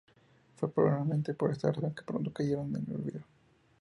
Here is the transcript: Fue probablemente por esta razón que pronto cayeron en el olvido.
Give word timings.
Fue 0.55 0.73
probablemente 0.73 1.35
por 1.35 1.51
esta 1.51 1.71
razón 1.71 1.93
que 1.93 2.01
pronto 2.01 2.33
cayeron 2.33 2.75
en 2.75 2.85
el 2.89 2.95
olvido. 2.95 3.21